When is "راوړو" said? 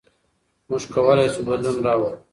1.85-2.09